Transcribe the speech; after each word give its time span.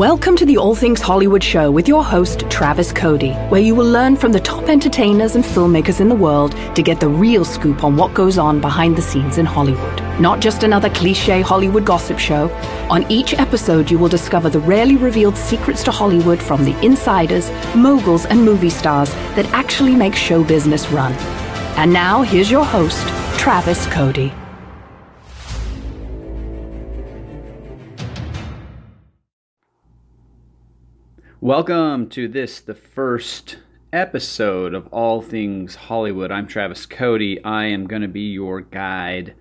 Welcome 0.00 0.34
to 0.36 0.46
the 0.46 0.56
All 0.56 0.74
Things 0.74 1.02
Hollywood 1.02 1.44
show 1.44 1.70
with 1.70 1.86
your 1.86 2.02
host, 2.02 2.48
Travis 2.48 2.90
Cody, 2.90 3.32
where 3.50 3.60
you 3.60 3.74
will 3.74 3.84
learn 3.84 4.16
from 4.16 4.32
the 4.32 4.40
top 4.40 4.70
entertainers 4.70 5.34
and 5.34 5.44
filmmakers 5.44 6.00
in 6.00 6.08
the 6.08 6.14
world 6.14 6.52
to 6.74 6.82
get 6.82 7.00
the 7.00 7.08
real 7.10 7.44
scoop 7.44 7.84
on 7.84 7.98
what 7.98 8.14
goes 8.14 8.38
on 8.38 8.62
behind 8.62 8.96
the 8.96 9.02
scenes 9.02 9.36
in 9.36 9.44
Hollywood. 9.44 10.00
Not 10.18 10.40
just 10.40 10.62
another 10.62 10.88
cliche 10.88 11.42
Hollywood 11.42 11.84
gossip 11.84 12.18
show. 12.18 12.48
On 12.88 13.04
each 13.12 13.34
episode, 13.34 13.90
you 13.90 13.98
will 13.98 14.08
discover 14.08 14.48
the 14.48 14.60
rarely 14.60 14.96
revealed 14.96 15.36
secrets 15.36 15.82
to 15.82 15.90
Hollywood 15.90 16.40
from 16.40 16.64
the 16.64 16.74
insiders, 16.82 17.50
moguls, 17.76 18.24
and 18.24 18.42
movie 18.42 18.70
stars 18.70 19.10
that 19.36 19.52
actually 19.52 19.94
make 19.94 20.14
show 20.14 20.42
business 20.42 20.88
run. 20.88 21.12
And 21.76 21.92
now, 21.92 22.22
here's 22.22 22.50
your 22.50 22.64
host, 22.64 23.06
Travis 23.38 23.86
Cody. 23.88 24.32
Welcome 31.42 32.10
to 32.10 32.28
this, 32.28 32.60
the 32.60 32.74
first 32.74 33.56
episode 33.94 34.74
of 34.74 34.86
All 34.88 35.22
Things 35.22 35.74
Hollywood. 35.74 36.30
I'm 36.30 36.46
Travis 36.46 36.84
Cody. 36.84 37.42
I 37.42 37.64
am 37.64 37.86
going 37.86 38.02
to 38.02 38.08
be 38.08 38.30
your 38.32 38.60
guide 38.60 39.34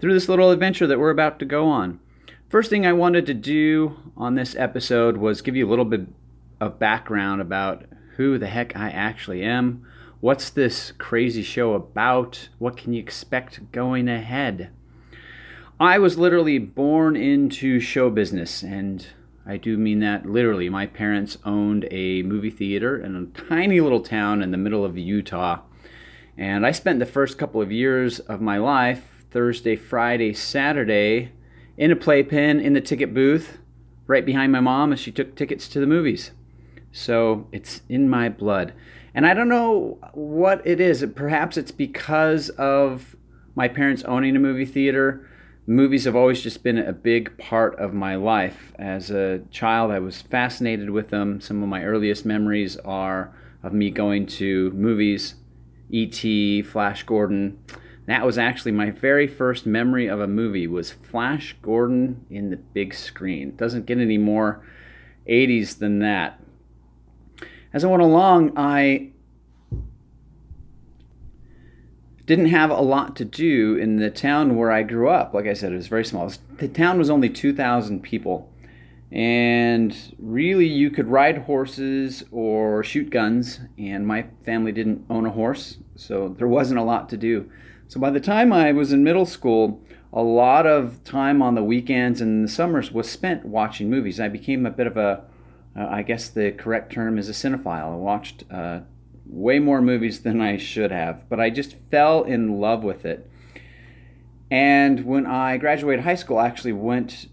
through 0.00 0.14
this 0.14 0.28
little 0.28 0.50
adventure 0.50 0.88
that 0.88 0.98
we're 0.98 1.10
about 1.10 1.38
to 1.38 1.44
go 1.44 1.68
on. 1.68 2.00
First 2.48 2.68
thing 2.68 2.84
I 2.84 2.92
wanted 2.94 3.26
to 3.26 3.34
do 3.34 3.96
on 4.16 4.34
this 4.34 4.56
episode 4.56 5.18
was 5.18 5.40
give 5.40 5.54
you 5.54 5.68
a 5.68 5.70
little 5.70 5.84
bit 5.84 6.08
of 6.60 6.80
background 6.80 7.40
about 7.40 7.84
who 8.16 8.38
the 8.38 8.48
heck 8.48 8.74
I 8.74 8.90
actually 8.90 9.44
am. 9.44 9.86
What's 10.18 10.50
this 10.50 10.90
crazy 10.98 11.44
show 11.44 11.74
about? 11.74 12.48
What 12.58 12.76
can 12.76 12.92
you 12.92 12.98
expect 12.98 13.70
going 13.70 14.08
ahead? 14.08 14.70
I 15.78 16.00
was 16.00 16.18
literally 16.18 16.58
born 16.58 17.14
into 17.14 17.78
show 17.78 18.10
business 18.10 18.64
and 18.64 19.06
I 19.48 19.56
do 19.56 19.76
mean 19.78 20.00
that 20.00 20.26
literally. 20.26 20.68
My 20.68 20.86
parents 20.86 21.38
owned 21.44 21.86
a 21.90 22.22
movie 22.22 22.50
theater 22.50 22.98
in 22.98 23.14
a 23.14 23.40
tiny 23.48 23.80
little 23.80 24.00
town 24.00 24.42
in 24.42 24.50
the 24.50 24.56
middle 24.56 24.84
of 24.84 24.98
Utah. 24.98 25.60
And 26.36 26.66
I 26.66 26.72
spent 26.72 26.98
the 26.98 27.06
first 27.06 27.38
couple 27.38 27.62
of 27.62 27.70
years 27.70 28.18
of 28.18 28.40
my 28.40 28.58
life, 28.58 29.24
Thursday, 29.30 29.76
Friday, 29.76 30.34
Saturday, 30.34 31.30
in 31.76 31.92
a 31.92 31.96
playpen 31.96 32.58
in 32.58 32.72
the 32.72 32.80
ticket 32.80 33.14
booth 33.14 33.58
right 34.06 34.26
behind 34.26 34.50
my 34.50 34.60
mom 34.60 34.92
as 34.92 34.98
she 34.98 35.12
took 35.12 35.36
tickets 35.36 35.68
to 35.68 35.80
the 35.80 35.86
movies. 35.86 36.32
So 36.90 37.46
it's 37.52 37.82
in 37.88 38.08
my 38.08 38.28
blood. 38.28 38.72
And 39.14 39.26
I 39.26 39.34
don't 39.34 39.48
know 39.48 39.98
what 40.12 40.66
it 40.66 40.80
is. 40.80 41.04
Perhaps 41.14 41.56
it's 41.56 41.70
because 41.70 42.48
of 42.50 43.14
my 43.54 43.68
parents 43.68 44.02
owning 44.04 44.34
a 44.36 44.40
movie 44.40 44.66
theater 44.66 45.28
movies 45.66 46.04
have 46.04 46.14
always 46.14 46.40
just 46.40 46.62
been 46.62 46.78
a 46.78 46.92
big 46.92 47.36
part 47.38 47.78
of 47.78 47.92
my 47.92 48.14
life. 48.14 48.72
As 48.78 49.10
a 49.10 49.40
child, 49.50 49.90
I 49.90 49.98
was 49.98 50.22
fascinated 50.22 50.90
with 50.90 51.10
them. 51.10 51.40
Some 51.40 51.62
of 51.62 51.68
my 51.68 51.84
earliest 51.84 52.24
memories 52.24 52.76
are 52.78 53.34
of 53.62 53.72
me 53.72 53.90
going 53.90 54.26
to 54.26 54.70
movies, 54.70 55.34
E.T., 55.90 56.62
Flash 56.62 57.02
Gordon. 57.02 57.58
That 58.06 58.24
was 58.24 58.38
actually 58.38 58.72
my 58.72 58.90
very 58.90 59.26
first 59.26 59.66
memory 59.66 60.06
of 60.06 60.20
a 60.20 60.28
movie 60.28 60.68
was 60.68 60.92
Flash 60.92 61.56
Gordon 61.60 62.24
in 62.30 62.50
the 62.50 62.56
big 62.56 62.94
screen. 62.94 63.56
Doesn't 63.56 63.86
get 63.86 63.98
any 63.98 64.18
more 64.18 64.64
80s 65.28 65.78
than 65.78 65.98
that. 65.98 66.40
As 67.72 67.84
I 67.84 67.88
went 67.88 68.02
along, 68.02 68.52
I 68.56 69.10
didn't 72.26 72.46
have 72.46 72.70
a 72.70 72.80
lot 72.80 73.14
to 73.16 73.24
do 73.24 73.76
in 73.76 73.96
the 73.96 74.10
town 74.10 74.56
where 74.56 74.72
I 74.72 74.82
grew 74.82 75.08
up. 75.08 75.32
Like 75.32 75.46
I 75.46 75.54
said, 75.54 75.72
it 75.72 75.76
was 75.76 75.86
very 75.86 76.04
small. 76.04 76.30
The 76.58 76.68
town 76.68 76.98
was 76.98 77.08
only 77.08 77.30
2,000 77.30 78.02
people. 78.02 78.52
And 79.12 79.96
really, 80.18 80.66
you 80.66 80.90
could 80.90 81.06
ride 81.06 81.38
horses 81.38 82.24
or 82.32 82.82
shoot 82.82 83.10
guns. 83.10 83.60
And 83.78 84.06
my 84.06 84.26
family 84.44 84.72
didn't 84.72 85.06
own 85.08 85.24
a 85.24 85.30
horse, 85.30 85.78
so 85.94 86.34
there 86.36 86.48
wasn't 86.48 86.80
a 86.80 86.84
lot 86.84 87.08
to 87.10 87.16
do. 87.16 87.48
So 87.86 88.00
by 88.00 88.10
the 88.10 88.20
time 88.20 88.52
I 88.52 88.72
was 88.72 88.92
in 88.92 89.04
middle 89.04 89.26
school, 89.26 89.80
a 90.12 90.22
lot 90.22 90.66
of 90.66 91.04
time 91.04 91.40
on 91.40 91.54
the 91.54 91.62
weekends 91.62 92.20
and 92.20 92.44
the 92.44 92.48
summers 92.48 92.90
was 92.90 93.08
spent 93.08 93.44
watching 93.44 93.88
movies. 93.88 94.18
I 94.18 94.28
became 94.28 94.66
a 94.66 94.70
bit 94.70 94.88
of 94.88 94.96
a, 94.96 95.22
uh, 95.78 95.86
I 95.88 96.02
guess 96.02 96.28
the 96.28 96.50
correct 96.50 96.92
term 96.92 97.18
is 97.18 97.28
a 97.28 97.32
cinephile. 97.32 97.92
I 97.92 97.96
watched 97.96 98.42
uh, 98.50 98.80
way 99.28 99.58
more 99.58 99.82
movies 99.82 100.20
than 100.20 100.40
I 100.40 100.56
should 100.56 100.90
have, 100.90 101.28
but 101.28 101.40
I 101.40 101.50
just 101.50 101.76
fell 101.90 102.22
in 102.22 102.60
love 102.60 102.82
with 102.84 103.04
it. 103.04 103.30
And 104.50 105.04
when 105.04 105.26
I 105.26 105.56
graduated 105.56 106.04
high 106.04 106.14
school, 106.14 106.38
I 106.38 106.46
actually 106.46 106.72
went 106.72 107.26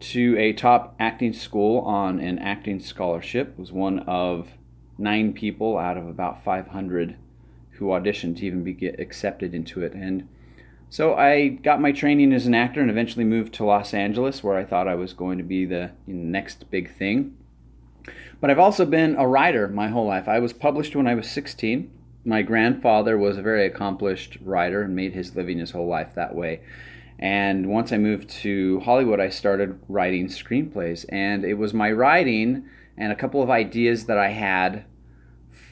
to 0.00 0.36
a 0.38 0.52
top 0.52 0.94
acting 0.98 1.32
school 1.32 1.80
on 1.80 2.20
an 2.20 2.38
acting 2.38 2.80
scholarship. 2.80 3.58
Was 3.58 3.72
one 3.72 4.00
of 4.00 4.48
nine 4.98 5.32
people 5.32 5.78
out 5.78 5.96
of 5.96 6.06
about 6.06 6.44
500 6.44 7.16
who 7.72 7.86
auditioned 7.86 8.36
to 8.36 8.46
even 8.46 8.62
be 8.62 8.72
get 8.72 9.00
accepted 9.00 9.54
into 9.54 9.82
it. 9.82 9.92
And 9.94 10.28
so 10.88 11.14
I 11.14 11.48
got 11.48 11.80
my 11.80 11.90
training 11.90 12.32
as 12.32 12.46
an 12.46 12.54
actor 12.54 12.80
and 12.80 12.90
eventually 12.90 13.24
moved 13.24 13.54
to 13.54 13.64
Los 13.64 13.94
Angeles, 13.94 14.44
where 14.44 14.56
I 14.56 14.64
thought 14.64 14.86
I 14.86 14.94
was 14.94 15.12
going 15.12 15.38
to 15.38 15.44
be 15.44 15.64
the 15.64 15.92
next 16.06 16.70
big 16.70 16.94
thing. 16.94 17.36
But 18.42 18.50
I've 18.50 18.58
also 18.58 18.84
been 18.84 19.14
a 19.14 19.28
writer 19.28 19.68
my 19.68 19.86
whole 19.86 20.08
life. 20.08 20.26
I 20.26 20.40
was 20.40 20.52
published 20.52 20.96
when 20.96 21.06
I 21.06 21.14
was 21.14 21.30
16. 21.30 21.88
My 22.24 22.42
grandfather 22.42 23.16
was 23.16 23.38
a 23.38 23.42
very 23.42 23.64
accomplished 23.64 24.36
writer 24.42 24.82
and 24.82 24.96
made 24.96 25.12
his 25.12 25.36
living 25.36 25.60
his 25.60 25.70
whole 25.70 25.86
life 25.86 26.16
that 26.16 26.34
way. 26.34 26.60
And 27.20 27.68
once 27.68 27.92
I 27.92 27.98
moved 27.98 28.28
to 28.40 28.80
Hollywood, 28.80 29.20
I 29.20 29.28
started 29.28 29.78
writing 29.88 30.26
screenplays. 30.26 31.04
And 31.08 31.44
it 31.44 31.54
was 31.54 31.72
my 31.72 31.92
writing 31.92 32.64
and 32.98 33.12
a 33.12 33.16
couple 33.16 33.44
of 33.44 33.48
ideas 33.48 34.06
that 34.06 34.18
I 34.18 34.30
had 34.30 34.86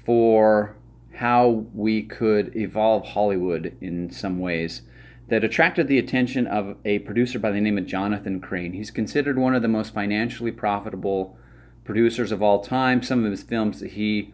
for 0.06 0.76
how 1.14 1.66
we 1.74 2.04
could 2.04 2.54
evolve 2.54 3.04
Hollywood 3.04 3.76
in 3.80 4.12
some 4.12 4.38
ways 4.38 4.82
that 5.26 5.42
attracted 5.42 5.88
the 5.88 5.98
attention 5.98 6.46
of 6.46 6.76
a 6.84 7.00
producer 7.00 7.40
by 7.40 7.50
the 7.50 7.60
name 7.60 7.78
of 7.78 7.86
Jonathan 7.86 8.40
Krane. 8.40 8.74
He's 8.74 8.92
considered 8.92 9.40
one 9.40 9.56
of 9.56 9.62
the 9.62 9.66
most 9.66 9.92
financially 9.92 10.52
profitable 10.52 11.36
producers 11.90 12.30
of 12.30 12.40
all 12.40 12.60
time. 12.60 13.02
Some 13.02 13.24
of 13.24 13.32
his 13.32 13.42
films 13.42 13.80
that 13.80 13.90
he 13.90 14.32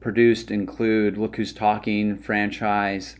produced 0.00 0.50
include 0.50 1.18
Look 1.18 1.36
Who's 1.36 1.52
Talking, 1.52 2.16
Franchise, 2.16 3.16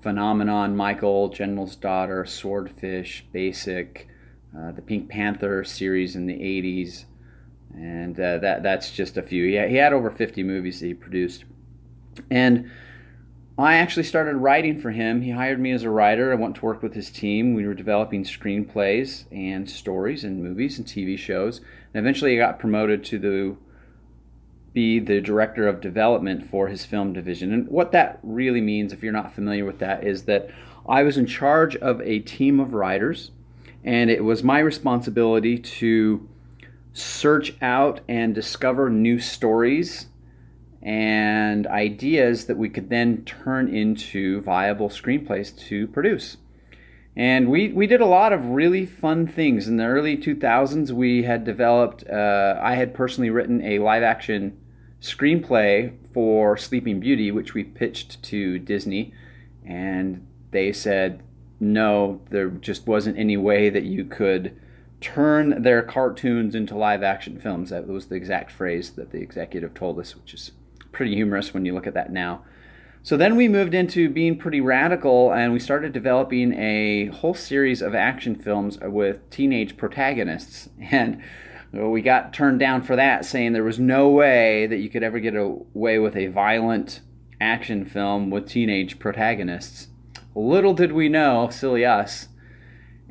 Phenomenon, 0.00 0.74
Michael, 0.74 1.28
General's 1.28 1.76
Daughter, 1.76 2.26
Swordfish, 2.26 3.24
Basic, 3.30 4.08
uh, 4.58 4.72
the 4.72 4.82
Pink 4.82 5.08
Panther 5.08 5.62
series 5.62 6.16
in 6.16 6.26
the 6.26 6.34
80s, 6.34 7.04
and 7.72 8.18
uh, 8.18 8.38
that 8.38 8.64
that's 8.64 8.90
just 8.90 9.16
a 9.16 9.22
few. 9.22 9.46
He 9.46 9.54
had, 9.54 9.70
he 9.70 9.76
had 9.76 9.92
over 9.92 10.10
50 10.10 10.42
movies 10.42 10.80
that 10.80 10.86
he 10.86 10.94
produced. 10.94 11.44
And 12.28 12.72
I 13.58 13.74
actually 13.74 14.04
started 14.04 14.36
writing 14.36 14.80
for 14.80 14.90
him. 14.92 15.20
He 15.20 15.30
hired 15.30 15.60
me 15.60 15.72
as 15.72 15.82
a 15.82 15.90
writer. 15.90 16.32
I 16.32 16.36
went 16.36 16.56
to 16.56 16.64
work 16.64 16.82
with 16.82 16.94
his 16.94 17.10
team. 17.10 17.52
We 17.52 17.66
were 17.66 17.74
developing 17.74 18.24
screenplays 18.24 19.24
and 19.30 19.68
stories 19.68 20.24
and 20.24 20.42
movies 20.42 20.78
and 20.78 20.86
TV 20.86 21.18
shows. 21.18 21.58
And 21.92 22.00
eventually, 22.02 22.34
I 22.34 22.46
got 22.46 22.58
promoted 22.58 23.04
to 23.04 23.18
the 23.18 23.56
be 24.72 24.98
the 24.98 25.20
director 25.20 25.68
of 25.68 25.82
development 25.82 26.46
for 26.46 26.68
his 26.68 26.86
film 26.86 27.12
division. 27.12 27.52
And 27.52 27.68
what 27.68 27.92
that 27.92 28.18
really 28.22 28.62
means, 28.62 28.92
if 28.92 29.02
you're 29.02 29.12
not 29.12 29.34
familiar 29.34 29.66
with 29.66 29.80
that, 29.80 30.02
is 30.02 30.22
that 30.24 30.48
I 30.88 31.02
was 31.02 31.18
in 31.18 31.26
charge 31.26 31.76
of 31.76 32.00
a 32.00 32.20
team 32.20 32.58
of 32.58 32.72
writers, 32.72 33.32
and 33.84 34.10
it 34.10 34.24
was 34.24 34.42
my 34.42 34.60
responsibility 34.60 35.58
to 35.58 36.26
search 36.94 37.54
out 37.60 38.00
and 38.08 38.34
discover 38.34 38.88
new 38.88 39.18
stories 39.18 40.06
and 40.82 41.66
ideas 41.68 42.46
that 42.46 42.56
we 42.56 42.68
could 42.68 42.90
then 42.90 43.24
turn 43.24 43.72
into 43.72 44.40
viable 44.40 44.88
screenplays 44.88 45.56
to 45.68 45.86
produce. 45.88 46.38
And 47.14 47.50
we, 47.50 47.68
we 47.68 47.86
did 47.86 48.00
a 48.00 48.06
lot 48.06 48.32
of 48.32 48.44
really 48.46 48.86
fun 48.86 49.26
things. 49.26 49.68
In 49.68 49.76
the 49.76 49.84
early 49.84 50.16
2000s, 50.16 50.90
we 50.90 51.22
had 51.22 51.44
developed, 51.44 52.08
uh, 52.08 52.58
I 52.60 52.74
had 52.74 52.94
personally 52.94 53.30
written 53.30 53.62
a 53.62 53.78
live 53.78 54.02
action 54.02 54.58
screenplay 55.00 55.92
for 56.12 56.56
Sleeping 56.56 57.00
Beauty, 57.00 57.30
which 57.30 57.54
we 57.54 57.64
pitched 57.64 58.22
to 58.24 58.58
Disney. 58.58 59.12
And 59.64 60.26
they 60.50 60.72
said, 60.72 61.22
no, 61.60 62.22
there 62.30 62.48
just 62.48 62.86
wasn't 62.86 63.18
any 63.18 63.36
way 63.36 63.70
that 63.70 63.84
you 63.84 64.04
could 64.04 64.58
turn 65.00 65.62
their 65.62 65.82
cartoons 65.82 66.54
into 66.54 66.76
live 66.76 67.02
action 67.02 67.38
films. 67.38 67.70
That 67.70 67.86
was 67.86 68.06
the 68.06 68.14
exact 68.14 68.50
phrase 68.50 68.92
that 68.92 69.10
the 69.10 69.20
executive 69.20 69.74
told 69.74 69.98
us, 69.98 70.16
which 70.16 70.32
is 70.34 70.52
pretty 71.02 71.16
humorous 71.16 71.52
when 71.52 71.64
you 71.66 71.74
look 71.74 71.88
at 71.88 71.94
that 71.94 72.12
now. 72.12 72.44
So 73.02 73.16
then 73.16 73.34
we 73.34 73.48
moved 73.48 73.74
into 73.74 74.08
being 74.08 74.38
pretty 74.38 74.60
radical 74.60 75.32
and 75.32 75.52
we 75.52 75.58
started 75.58 75.92
developing 75.92 76.52
a 76.56 77.06
whole 77.06 77.34
series 77.34 77.82
of 77.82 77.92
action 77.92 78.36
films 78.36 78.78
with 78.80 79.28
teenage 79.28 79.76
protagonists. 79.76 80.68
And 80.92 81.20
we 81.72 82.02
got 82.02 82.32
turned 82.32 82.60
down 82.60 82.82
for 82.82 82.94
that, 82.94 83.24
saying 83.24 83.52
there 83.52 83.64
was 83.64 83.80
no 83.80 84.10
way 84.10 84.68
that 84.68 84.76
you 84.76 84.88
could 84.88 85.02
ever 85.02 85.18
get 85.18 85.34
away 85.34 85.98
with 85.98 86.14
a 86.14 86.28
violent 86.28 87.00
action 87.40 87.84
film 87.84 88.30
with 88.30 88.46
teenage 88.46 89.00
protagonists. 89.00 89.88
Little 90.36 90.74
did 90.74 90.92
we 90.92 91.08
know, 91.08 91.48
silly 91.50 91.84
us. 91.84 92.28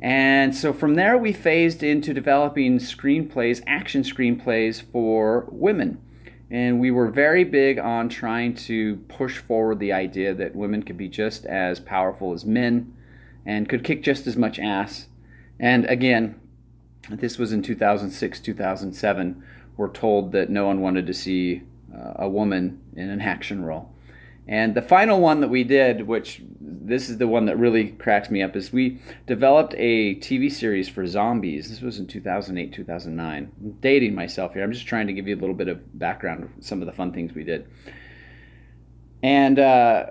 And 0.00 0.56
so 0.56 0.72
from 0.72 0.94
there, 0.94 1.18
we 1.18 1.34
phased 1.34 1.82
into 1.82 2.14
developing 2.14 2.78
screenplays, 2.78 3.62
action 3.66 4.02
screenplays 4.02 4.80
for 4.80 5.46
women. 5.50 6.00
And 6.52 6.80
we 6.80 6.90
were 6.90 7.08
very 7.08 7.44
big 7.44 7.78
on 7.78 8.10
trying 8.10 8.52
to 8.66 8.96
push 9.08 9.38
forward 9.38 9.78
the 9.78 9.94
idea 9.94 10.34
that 10.34 10.54
women 10.54 10.82
could 10.82 10.98
be 10.98 11.08
just 11.08 11.46
as 11.46 11.80
powerful 11.80 12.34
as 12.34 12.44
men 12.44 12.94
and 13.46 13.66
could 13.66 13.82
kick 13.82 14.02
just 14.02 14.26
as 14.26 14.36
much 14.36 14.58
ass. 14.58 15.06
And 15.58 15.86
again, 15.86 16.38
this 17.08 17.38
was 17.38 17.54
in 17.54 17.62
2006, 17.62 18.38
2007. 18.38 19.42
We're 19.78 19.88
told 19.88 20.32
that 20.32 20.50
no 20.50 20.66
one 20.66 20.82
wanted 20.82 21.06
to 21.06 21.14
see 21.14 21.62
uh, 21.92 22.12
a 22.16 22.28
woman 22.28 22.82
in 22.94 23.08
an 23.08 23.22
action 23.22 23.64
role. 23.64 23.90
And 24.48 24.74
the 24.74 24.82
final 24.82 25.20
one 25.20 25.40
that 25.40 25.48
we 25.48 25.62
did, 25.62 26.06
which 26.08 26.42
this 26.60 27.08
is 27.08 27.18
the 27.18 27.28
one 27.28 27.46
that 27.46 27.56
really 27.56 27.90
cracks 27.90 28.28
me 28.28 28.42
up, 28.42 28.56
is 28.56 28.72
we 28.72 29.00
developed 29.26 29.74
a 29.78 30.16
TV 30.16 30.50
series 30.50 30.88
for 30.88 31.06
zombies. 31.06 31.70
This 31.70 31.80
was 31.80 31.98
in 31.98 32.08
2008, 32.08 32.72
2009. 32.72 33.52
I'm 33.60 33.70
dating 33.80 34.14
myself 34.14 34.54
here. 34.54 34.64
I'm 34.64 34.72
just 34.72 34.86
trying 34.86 35.06
to 35.06 35.12
give 35.12 35.28
you 35.28 35.36
a 35.36 35.38
little 35.38 35.54
bit 35.54 35.68
of 35.68 35.96
background 35.98 36.44
of 36.44 36.50
some 36.64 36.82
of 36.82 36.86
the 36.86 36.92
fun 36.92 37.12
things 37.12 37.32
we 37.34 37.44
did. 37.44 37.68
And 39.22 39.60
uh, 39.60 40.06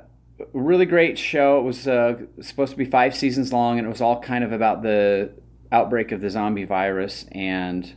really 0.53 0.85
great 0.85 1.17
show. 1.17 1.59
It 1.59 1.63
was 1.63 1.87
uh, 1.87 2.21
supposed 2.39 2.71
to 2.71 2.77
be 2.77 2.85
five 2.85 3.15
seasons 3.15 3.51
long, 3.51 3.77
and 3.77 3.85
it 3.85 3.89
was 3.89 4.01
all 4.01 4.21
kind 4.21 4.45
of 4.45 4.53
about 4.53 4.81
the 4.81 5.31
outbreak 5.73 6.13
of 6.13 6.21
the 6.21 6.29
zombie 6.29 6.65
virus 6.65 7.25
and 7.31 7.93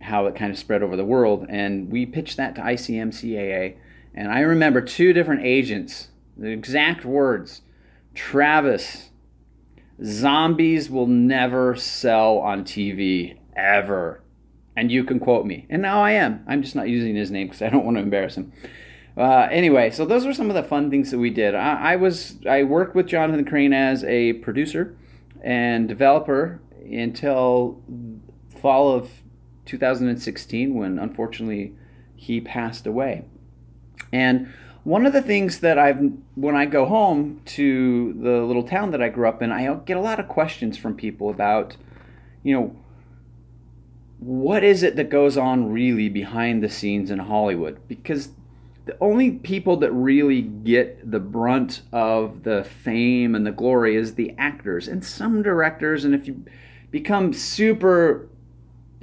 how 0.00 0.26
it 0.26 0.34
kind 0.34 0.52
of 0.52 0.58
spread 0.58 0.82
over 0.82 0.96
the 0.96 1.04
world. 1.04 1.46
And 1.48 1.90
we 1.90 2.04
pitched 2.04 2.36
that 2.36 2.54
to 2.56 2.60
ICMCAA 2.60 3.76
and 4.14 4.30
I 4.30 4.40
remember 4.40 4.80
two 4.80 5.12
different 5.12 5.44
agents, 5.44 6.08
the 6.36 6.48
exact 6.48 7.04
words 7.04 7.62
Travis, 8.14 9.10
zombies 10.02 10.88
will 10.88 11.06
never 11.06 11.74
sell 11.76 12.38
on 12.38 12.64
TV 12.64 13.38
ever. 13.56 14.20
And 14.76 14.90
you 14.90 15.04
can 15.04 15.20
quote 15.20 15.46
me. 15.46 15.66
And 15.68 15.82
now 15.82 16.02
I 16.02 16.12
am. 16.12 16.44
I'm 16.48 16.62
just 16.62 16.74
not 16.74 16.88
using 16.88 17.14
his 17.14 17.30
name 17.30 17.48
because 17.48 17.62
I 17.62 17.68
don't 17.68 17.84
want 17.84 17.96
to 17.96 18.02
embarrass 18.02 18.36
him. 18.36 18.52
Uh, 19.16 19.46
anyway, 19.50 19.90
so 19.90 20.04
those 20.04 20.26
were 20.26 20.34
some 20.34 20.48
of 20.48 20.56
the 20.56 20.62
fun 20.62 20.90
things 20.90 21.10
that 21.12 21.18
we 21.18 21.30
did. 21.30 21.54
I, 21.54 21.92
I 21.92 21.96
was 21.96 22.36
I 22.48 22.64
worked 22.64 22.96
with 22.96 23.06
Jonathan 23.06 23.44
Krane 23.44 23.74
as 23.74 24.02
a 24.04 24.34
producer 24.34 24.96
and 25.40 25.86
developer 25.86 26.60
until 26.84 27.80
fall 28.48 28.92
of 28.92 29.10
2016 29.66 30.74
when 30.74 30.98
unfortunately 30.98 31.74
he 32.16 32.40
passed 32.40 32.86
away. 32.86 33.24
And 34.12 34.52
one 34.84 35.06
of 35.06 35.12
the 35.12 35.22
things 35.22 35.60
that 35.60 35.78
I've, 35.78 36.12
when 36.34 36.54
I 36.54 36.66
go 36.66 36.84
home 36.84 37.40
to 37.46 38.12
the 38.14 38.42
little 38.42 38.62
town 38.62 38.90
that 38.90 39.02
I 39.02 39.08
grew 39.08 39.28
up 39.28 39.42
in, 39.42 39.50
I 39.50 39.74
get 39.86 39.96
a 39.96 40.00
lot 40.00 40.20
of 40.20 40.28
questions 40.28 40.76
from 40.76 40.94
people 40.94 41.30
about, 41.30 41.76
you 42.42 42.54
know, 42.54 42.76
what 44.18 44.62
is 44.62 44.82
it 44.82 44.96
that 44.96 45.10
goes 45.10 45.36
on 45.36 45.70
really 45.72 46.08
behind 46.08 46.62
the 46.62 46.68
scenes 46.68 47.10
in 47.10 47.18
Hollywood? 47.18 47.80
Because 47.88 48.30
the 48.86 48.96
only 49.00 49.32
people 49.32 49.78
that 49.78 49.90
really 49.92 50.42
get 50.42 51.10
the 51.10 51.18
brunt 51.18 51.82
of 51.92 52.42
the 52.42 52.64
fame 52.64 53.34
and 53.34 53.46
the 53.46 53.52
glory 53.52 53.96
is 53.96 54.14
the 54.14 54.34
actors 54.36 54.88
and 54.88 55.04
some 55.04 55.42
directors. 55.42 56.04
And 56.04 56.14
if 56.14 56.26
you 56.26 56.44
become 56.90 57.32
super 57.32 58.28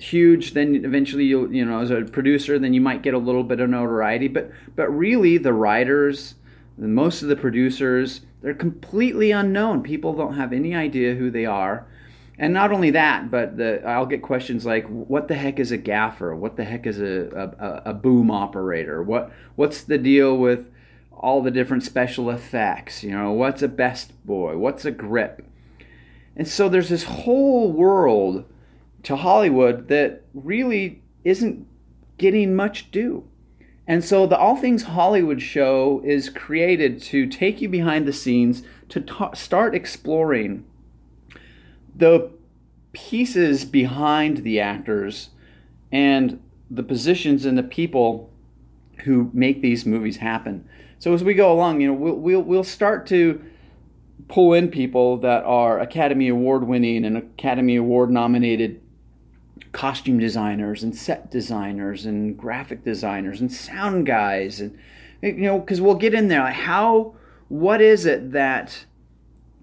huge 0.02 0.54
then 0.54 0.84
eventually 0.84 1.26
you 1.26 1.48
you 1.52 1.64
know 1.64 1.80
as 1.80 1.92
a 1.92 2.02
producer 2.02 2.58
then 2.58 2.74
you 2.74 2.82
might 2.82 3.04
get 3.04 3.14
a 3.14 3.18
little 3.20 3.44
bit 3.44 3.60
of 3.60 3.70
notoriety. 3.70 4.28
But 4.28 4.52
but 4.76 4.90
really 4.90 5.38
the 5.38 5.54
writers 5.54 6.36
most 6.78 7.22
of 7.22 7.28
the 7.28 7.36
producers 7.36 8.22
they're 8.42 8.56
completely 8.56 9.30
unknown. 9.30 9.84
People 9.84 10.16
don't 10.16 10.34
have 10.34 10.52
any 10.52 10.74
idea 10.74 11.14
who 11.14 11.30
they 11.30 11.46
are. 11.46 11.86
And 12.40 12.52
not 12.52 12.72
only 12.72 12.90
that 12.92 13.30
but 13.30 13.58
the, 13.58 13.86
i'll 13.86 14.08
get 14.08 14.24
questions 14.24 14.66
like 14.66 14.88
what 14.88 15.28
the 15.28 15.36
heck 15.36 15.60
is 15.60 15.72
a 15.72 15.78
gaffer? 15.78 16.36
What 16.36 16.58
the 16.58 16.64
heck 16.64 16.88
is 16.88 17.00
a, 17.00 17.54
a, 17.60 17.92
a 17.92 17.94
boom 17.94 18.32
operator? 18.32 19.04
What 19.04 19.32
what's 19.56 19.84
the 19.84 20.00
deal 20.00 20.36
with 20.36 20.72
all 21.12 21.44
the 21.44 21.52
different 21.52 21.84
special 21.84 22.32
effects? 22.32 23.04
You 23.04 23.12
know 23.12 23.32
what's 23.32 23.62
a 23.62 23.68
best 23.68 24.26
boy? 24.26 24.58
What's 24.58 24.84
a 24.84 24.92
grip? 24.92 25.46
And 26.36 26.48
so 26.48 26.70
there's 26.70 26.90
this 26.90 27.04
whole 27.04 27.72
world 27.72 28.46
to 29.04 29.16
Hollywood 29.16 29.88
that 29.88 30.24
really 30.34 31.02
isn't 31.24 31.66
getting 32.18 32.56
much 32.56 32.92
due. 32.92 33.28
And 33.88 34.04
so 34.04 34.26
the 34.28 34.38
All 34.38 34.56
Things 34.56 34.84
Hollywood 34.84 35.42
show 35.42 36.02
is 36.06 36.30
created 36.30 37.02
to 37.04 37.28
take 37.28 37.62
you 37.62 37.70
behind 37.70 38.08
the 38.08 38.14
scenes 38.14 38.64
to 38.90 39.02
ta- 39.02 39.34
start 39.34 39.76
exploring 39.76 40.66
the 41.96 42.32
pieces 42.94 43.66
behind 43.66 44.38
the 44.38 44.60
actors 44.60 45.30
and 45.92 46.42
the 46.70 46.84
positions 46.84 47.46
and 47.46 47.58
the 47.58 47.64
people 47.64 48.32
who 49.04 49.30
make 49.34 49.62
these 49.62 49.86
movies 49.86 50.18
happen. 50.18 50.68
So 51.00 51.14
as 51.14 51.24
we 51.24 51.34
go 51.34 51.52
along, 51.52 51.82
you 51.82 51.88
know, 51.88 51.94
we'll 51.94 52.16
we'll, 52.16 52.42
we'll 52.42 52.64
start 52.64 53.08
to 53.08 53.44
pull 54.28 54.54
in 54.54 54.70
people 54.70 55.18
that 55.18 55.44
are 55.44 55.80
Academy 55.80 56.30
Award 56.30 56.68
winning 56.68 57.04
and 57.06 57.18
Academy 57.18 57.76
Award 57.76 58.12
nominated 58.12 58.81
costume 59.72 60.20
designers 60.20 60.84
and 60.84 60.96
set 60.96 61.32
designers 61.32 62.06
and 62.06 62.38
graphic 62.38 62.84
designers 62.84 63.40
and 63.40 63.52
sound 63.52 64.06
guys 64.06 64.60
and 64.60 64.78
you 65.22 65.34
know 65.34 65.60
because 65.60 65.80
we'll 65.80 65.96
get 65.96 66.14
in 66.14 66.28
there 66.28 66.42
like 66.42 66.54
how 66.54 67.16
what 67.48 67.82
is 67.82 68.06
it 68.06 68.32
that 68.32 68.86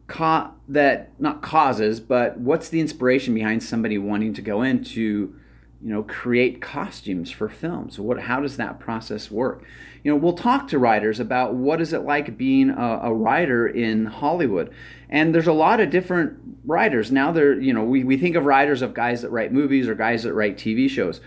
co- 0.07 0.51
that 0.67 1.11
not 1.21 1.43
causes 1.43 2.01
but 2.01 2.39
what's 2.39 2.71
the 2.71 2.81
inspiration 2.81 3.35
behind 3.35 3.63
somebody 3.63 3.99
wanting 3.99 4.33
to 4.33 4.41
go 4.41 4.63
into 4.63 5.35
you 5.81 5.91
know 5.91 6.03
create 6.03 6.61
costumes 6.61 7.31
for 7.31 7.49
films. 7.49 7.99
What 7.99 8.21
how 8.21 8.41
does 8.41 8.57
that 8.57 8.81
process 8.81 9.31
work? 9.31 9.65
You 10.03 10.11
know 10.11 10.17
we'll 10.17 10.33
talk 10.33 10.69
to 10.69 10.79
writers 10.79 11.21
about 11.21 11.55
what 11.55 11.81
is 11.81 11.93
it 11.93 12.01
like 12.01 12.37
being 12.37 12.71
a, 12.71 13.01
a 13.05 13.15
writer 13.15 13.67
in 13.67 14.07
hollywood. 14.07 14.73
And 15.09 15.35
there's 15.35 15.47
a 15.47 15.53
lot 15.53 15.81
of 15.81 15.91
different 15.91 16.39
writers. 16.65 17.13
Now 17.13 17.31
there 17.33 17.59
you 17.61 17.73
know 17.73 17.85
we, 17.85 18.03
we 18.05 18.17
think 18.17 18.37
of 18.37 18.45
writers 18.45 18.83
of 18.83 18.95
guys 18.95 19.23
that 19.23 19.31
write 19.31 19.53
movies 19.53 19.89
or 19.89 19.95
guys 19.95 20.25
that 20.25 20.35
write 20.35 20.57
tv 20.57 20.89
shows. 20.91 21.21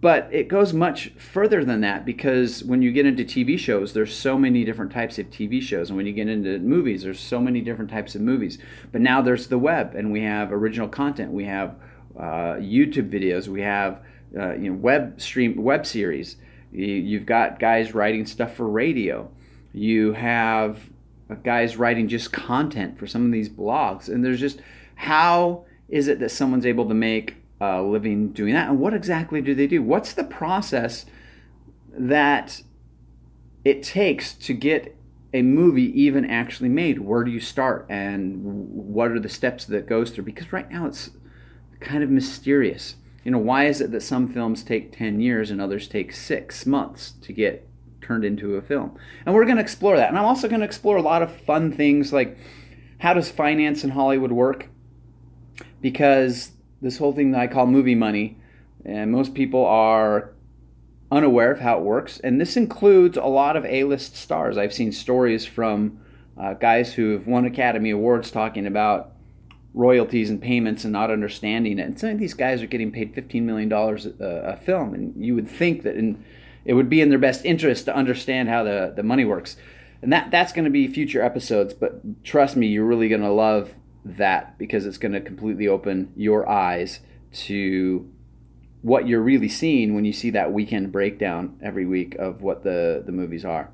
But 0.00 0.30
it 0.32 0.48
goes 0.48 0.72
much 0.72 1.08
further 1.18 1.62
than 1.62 1.82
that 1.82 2.06
because 2.06 2.64
when 2.64 2.80
you 2.80 2.90
get 2.90 3.04
into 3.04 3.22
TV 3.22 3.58
shows, 3.58 3.92
there's 3.92 4.16
so 4.16 4.38
many 4.38 4.64
different 4.64 4.92
types 4.92 5.18
of 5.18 5.26
TV 5.26 5.60
shows, 5.60 5.90
and 5.90 5.96
when 5.98 6.06
you 6.06 6.14
get 6.14 6.26
into 6.26 6.58
movies, 6.58 7.02
there's 7.02 7.20
so 7.20 7.38
many 7.38 7.60
different 7.60 7.90
types 7.90 8.14
of 8.14 8.22
movies. 8.22 8.58
But 8.92 9.02
now 9.02 9.20
there's 9.20 9.48
the 9.48 9.58
web, 9.58 9.94
and 9.94 10.10
we 10.10 10.22
have 10.22 10.52
original 10.52 10.88
content. 10.88 11.32
We 11.32 11.44
have 11.44 11.76
YouTube 12.16 13.10
videos. 13.10 13.48
We 13.48 13.62
have 13.62 14.02
uh, 14.38 14.54
you 14.54 14.70
know 14.70 14.76
web 14.76 15.20
stream 15.20 15.62
web 15.62 15.86
series. 15.86 16.36
You, 16.72 17.18
have 17.18 17.26
got 17.26 17.58
guys 17.58 17.94
writing 17.94 18.26
stuff 18.26 18.54
for 18.54 18.68
radio. 18.68 19.28
You 19.72 20.12
have 20.12 20.78
uh, 21.28 21.34
guys 21.34 21.76
writing 21.76 22.06
just 22.06 22.32
content 22.32 22.96
for 22.98 23.06
some 23.06 23.26
of 23.26 23.32
these 23.32 23.48
blogs, 23.48 24.08
and 24.08 24.24
there's 24.24 24.40
just 24.40 24.60
how 24.94 25.64
is 25.88 26.06
it 26.06 26.20
that 26.20 26.30
someone's 26.30 26.66
able 26.66 26.86
to 26.88 26.94
make 26.94 27.36
a 27.60 27.82
living 27.82 28.32
doing 28.32 28.54
that, 28.54 28.68
and 28.68 28.78
what 28.78 28.94
exactly 28.94 29.40
do 29.40 29.54
they 29.54 29.66
do? 29.66 29.82
What's 29.82 30.12
the 30.12 30.24
process 30.24 31.06
that 31.92 32.62
it 33.64 33.82
takes 33.82 34.32
to 34.34 34.54
get 34.54 34.96
a 35.32 35.42
movie 35.42 36.00
even 36.00 36.24
actually 36.24 36.68
made? 36.68 37.00
Where 37.00 37.24
do 37.24 37.30
you 37.30 37.40
start, 37.40 37.86
and 37.88 38.42
what 38.44 39.10
are 39.10 39.20
the 39.20 39.28
steps 39.28 39.64
that 39.66 39.86
goes 39.86 40.10
through? 40.10 40.24
Because 40.24 40.52
right 40.52 40.70
now 40.70 40.86
it's 40.86 41.10
kind 41.80 42.02
of 42.02 42.10
mysterious. 42.10 42.96
You 43.24 43.30
know, 43.30 43.38
why 43.38 43.66
is 43.66 43.80
it 43.80 43.90
that 43.92 44.02
some 44.02 44.28
films 44.28 44.62
take 44.62 44.96
10 44.96 45.20
years 45.20 45.50
and 45.50 45.60
others 45.60 45.88
take 45.88 46.12
six 46.12 46.64
months 46.64 47.12
to 47.22 47.32
get 47.32 47.68
turned 48.00 48.24
into 48.24 48.56
a 48.56 48.62
film? 48.62 48.96
And 49.26 49.34
we're 49.34 49.44
going 49.44 49.56
to 49.56 49.62
explore 49.62 49.96
that. 49.96 50.08
And 50.08 50.18
I'm 50.18 50.24
also 50.24 50.48
going 50.48 50.60
to 50.60 50.66
explore 50.66 50.96
a 50.96 51.02
lot 51.02 51.22
of 51.22 51.34
fun 51.42 51.72
things 51.72 52.12
like 52.12 52.38
how 52.98 53.14
does 53.14 53.30
finance 53.30 53.82
in 53.82 53.90
Hollywood 53.90 54.32
work? 54.32 54.68
Because 55.80 56.52
this 56.82 56.98
whole 56.98 57.12
thing 57.12 57.32
that 57.32 57.40
I 57.40 57.46
call 57.46 57.66
movie 57.66 57.94
money, 57.94 58.38
and 58.84 59.10
most 59.10 59.34
people 59.34 59.64
are 59.64 60.32
unaware 61.10 61.50
of 61.50 61.60
how 61.60 61.78
it 61.78 61.82
works. 61.82 62.20
And 62.20 62.40
this 62.40 62.56
includes 62.56 63.16
a 63.16 63.24
lot 63.24 63.56
of 63.56 63.64
A 63.64 63.84
list 63.84 64.16
stars. 64.16 64.56
I've 64.56 64.72
seen 64.72 64.92
stories 64.92 65.44
from 65.46 66.00
uh, 66.38 66.54
guys 66.54 66.94
who 66.94 67.12
have 67.12 67.26
won 67.26 67.44
Academy 67.44 67.90
Awards 67.90 68.30
talking 68.30 68.66
about 68.66 69.12
royalties 69.74 70.30
and 70.30 70.42
payments 70.42 70.84
and 70.84 70.92
not 70.92 71.10
understanding 71.10 71.78
it. 71.78 71.86
And 71.86 71.98
some 71.98 72.10
of 72.10 72.18
these 72.18 72.34
guys 72.34 72.62
are 72.62 72.66
getting 72.66 72.90
paid 72.90 73.14
$15 73.14 73.42
million 73.42 73.72
a, 73.72 74.24
a 74.24 74.56
film, 74.56 74.94
and 74.94 75.24
you 75.24 75.34
would 75.34 75.48
think 75.48 75.82
that 75.82 75.96
in, 75.96 76.24
it 76.64 76.74
would 76.74 76.90
be 76.90 77.00
in 77.00 77.08
their 77.08 77.18
best 77.18 77.44
interest 77.44 77.84
to 77.84 77.94
understand 77.94 78.48
how 78.48 78.64
the, 78.64 78.92
the 78.94 79.02
money 79.02 79.24
works. 79.24 79.56
And 80.02 80.12
that, 80.12 80.30
that's 80.30 80.52
going 80.52 80.64
to 80.64 80.70
be 80.70 80.88
future 80.88 81.22
episodes, 81.22 81.74
but 81.74 82.24
trust 82.24 82.56
me, 82.56 82.66
you're 82.66 82.86
really 82.86 83.08
going 83.08 83.20
to 83.20 83.30
love 83.30 83.74
that 84.04 84.56
because 84.58 84.86
it's 84.86 84.98
going 84.98 85.12
to 85.12 85.20
completely 85.20 85.68
open 85.68 86.12
your 86.16 86.48
eyes 86.48 87.00
to 87.32 88.10
what 88.82 89.06
you're 89.06 89.20
really 89.20 89.48
seeing 89.48 89.94
when 89.94 90.06
you 90.06 90.12
see 90.12 90.30
that 90.30 90.52
weekend 90.52 90.90
breakdown 90.90 91.58
every 91.62 91.84
week 91.84 92.14
of 92.16 92.40
what 92.40 92.64
the, 92.64 93.02
the 93.04 93.12
movies 93.12 93.44
are. 93.44 93.70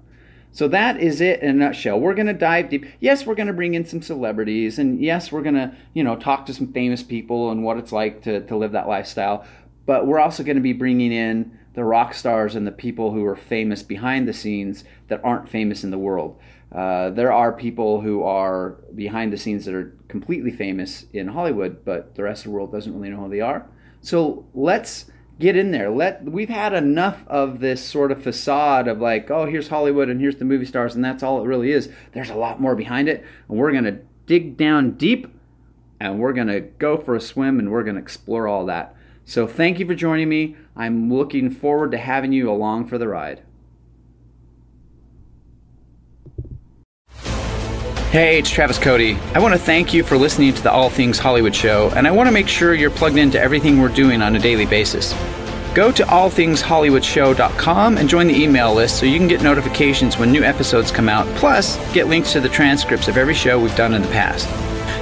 So 0.56 0.68
that 0.68 0.98
is 1.02 1.20
it 1.20 1.42
in 1.42 1.50
a 1.50 1.52
nutshell. 1.52 2.00
We're 2.00 2.14
going 2.14 2.28
to 2.28 2.32
dive 2.32 2.70
deep. 2.70 2.86
Yes, 2.98 3.26
we're 3.26 3.34
going 3.34 3.48
to 3.48 3.52
bring 3.52 3.74
in 3.74 3.84
some 3.84 4.00
celebrities, 4.00 4.78
and 4.78 4.98
yes, 4.98 5.30
we're 5.30 5.42
going 5.42 5.54
to 5.54 5.76
you 5.92 6.02
know 6.02 6.16
talk 6.16 6.46
to 6.46 6.54
some 6.54 6.72
famous 6.72 7.02
people 7.02 7.50
and 7.50 7.62
what 7.62 7.76
it's 7.76 7.92
like 7.92 8.22
to 8.22 8.40
to 8.46 8.56
live 8.56 8.72
that 8.72 8.88
lifestyle. 8.88 9.44
But 9.84 10.06
we're 10.06 10.18
also 10.18 10.42
going 10.42 10.56
to 10.56 10.62
be 10.62 10.72
bringing 10.72 11.12
in 11.12 11.58
the 11.74 11.84
rock 11.84 12.14
stars 12.14 12.56
and 12.56 12.66
the 12.66 12.72
people 12.72 13.12
who 13.12 13.22
are 13.26 13.36
famous 13.36 13.82
behind 13.82 14.26
the 14.26 14.32
scenes 14.32 14.84
that 15.08 15.22
aren't 15.22 15.46
famous 15.46 15.84
in 15.84 15.90
the 15.90 15.98
world. 15.98 16.40
Uh, 16.72 17.10
there 17.10 17.34
are 17.34 17.52
people 17.52 18.00
who 18.00 18.22
are 18.22 18.78
behind 18.94 19.34
the 19.34 19.36
scenes 19.36 19.66
that 19.66 19.74
are 19.74 19.94
completely 20.08 20.52
famous 20.52 21.04
in 21.12 21.28
Hollywood, 21.28 21.84
but 21.84 22.14
the 22.14 22.22
rest 22.22 22.46
of 22.46 22.50
the 22.50 22.56
world 22.56 22.72
doesn't 22.72 22.94
really 22.94 23.10
know 23.10 23.24
who 23.24 23.28
they 23.28 23.42
are. 23.42 23.66
So 24.00 24.46
let's 24.54 25.10
get 25.38 25.56
in 25.56 25.70
there. 25.70 25.90
Let 25.90 26.24
we've 26.24 26.48
had 26.48 26.72
enough 26.72 27.26
of 27.26 27.60
this 27.60 27.84
sort 27.84 28.12
of 28.12 28.22
facade 28.22 28.88
of 28.88 29.00
like, 29.00 29.30
oh, 29.30 29.46
here's 29.46 29.68
Hollywood 29.68 30.08
and 30.08 30.20
here's 30.20 30.36
the 30.36 30.44
movie 30.44 30.64
stars 30.64 30.94
and 30.94 31.04
that's 31.04 31.22
all 31.22 31.42
it 31.42 31.46
really 31.46 31.72
is. 31.72 31.90
There's 32.12 32.30
a 32.30 32.34
lot 32.34 32.60
more 32.60 32.74
behind 32.74 33.08
it, 33.08 33.24
and 33.48 33.58
we're 33.58 33.72
gonna 33.72 33.98
dig 34.26 34.56
down 34.56 34.92
deep, 34.92 35.28
and 36.00 36.18
we're 36.18 36.32
gonna 36.32 36.60
go 36.60 36.96
for 36.96 37.14
a 37.14 37.20
swim, 37.20 37.58
and 37.58 37.70
we're 37.70 37.84
gonna 37.84 38.00
explore 38.00 38.48
all 38.48 38.66
that. 38.66 38.94
So 39.24 39.46
thank 39.46 39.78
you 39.78 39.86
for 39.86 39.94
joining 39.94 40.28
me. 40.28 40.56
I'm 40.76 41.12
looking 41.12 41.50
forward 41.50 41.90
to 41.92 41.98
having 41.98 42.32
you 42.32 42.50
along 42.50 42.86
for 42.86 42.98
the 42.98 43.08
ride. 43.08 43.42
Hey, 48.10 48.38
it's 48.38 48.48
Travis 48.48 48.78
Cody. 48.78 49.18
I 49.34 49.40
want 49.40 49.52
to 49.52 49.58
thank 49.58 49.92
you 49.92 50.04
for 50.04 50.16
listening 50.16 50.54
to 50.54 50.62
the 50.62 50.70
All 50.70 50.88
Things 50.88 51.18
Hollywood 51.18 51.54
show, 51.54 51.90
and 51.90 52.06
I 52.06 52.12
want 52.12 52.28
to 52.28 52.32
make 52.32 52.46
sure 52.46 52.72
you're 52.72 52.88
plugged 52.88 53.18
into 53.18 53.38
everything 53.38 53.78
we're 53.80 53.88
doing 53.88 54.22
on 54.22 54.36
a 54.36 54.38
daily 54.38 54.64
basis. 54.64 55.12
Go 55.74 55.90
to 55.92 56.04
allthingshollywoodshow.com 56.04 57.98
and 57.98 58.08
join 58.08 58.28
the 58.28 58.42
email 58.42 58.72
list 58.72 59.00
so 59.00 59.06
you 59.06 59.18
can 59.18 59.28
get 59.28 59.42
notifications 59.42 60.16
when 60.16 60.30
new 60.30 60.44
episodes 60.44 60.92
come 60.92 61.08
out, 61.08 61.26
plus 61.34 61.76
get 61.92 62.06
links 62.06 62.32
to 62.32 62.40
the 62.40 62.48
transcripts 62.48 63.08
of 63.08 63.18
every 63.18 63.34
show 63.34 63.58
we've 63.60 63.76
done 63.76 63.92
in 63.92 64.00
the 64.00 64.08
past. 64.08 64.48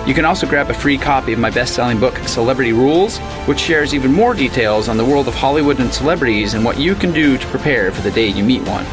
You 0.06 0.12
can 0.12 0.26
also 0.26 0.46
grab 0.46 0.68
a 0.68 0.75
free 0.75 0.99
copy 0.99 1.32
of 1.32 1.38
my 1.38 1.49
best 1.49 1.75
selling 1.75 1.99
book, 1.99 2.18
Celebrity 2.28 2.75
Rules, 2.75 3.18
which 3.46 3.58
shares 3.58 3.94
even 3.94 4.12
more 4.12 4.34
details 4.34 4.88
on 4.88 4.99
the 4.99 5.04
world 5.04 5.28
of 5.28 5.34
Hollywood 5.34 5.80
and 5.80 5.92
celebrities 5.92 6.52
and 6.52 6.62
what 6.62 6.78
you 6.78 6.94
can 6.94 7.12
do 7.12 7.38
to 7.38 7.46
prepare 7.46 7.90
for 7.90 8.02
the 8.02 8.11
day 8.11 8.28
you 8.28 8.44
meet 8.44 8.61
one. 8.68 8.84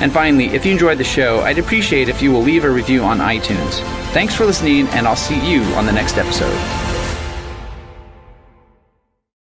And 0.00 0.12
finally, 0.12 0.46
if 0.46 0.64
you 0.64 0.70
enjoyed 0.70 0.98
the 0.98 1.04
show, 1.04 1.40
I'd 1.40 1.58
appreciate 1.58 2.08
if 2.08 2.22
you 2.22 2.30
will 2.30 2.42
leave 2.42 2.64
a 2.64 2.70
review 2.70 3.02
on 3.02 3.18
iTunes. 3.18 3.80
Thanks 4.12 4.34
for 4.36 4.46
listening, 4.46 4.86
and 4.88 5.08
I'll 5.08 5.16
see 5.16 5.40
you 5.50 5.62
on 5.74 5.84
the 5.84 5.92
next 5.92 6.16
episode. 6.16 6.91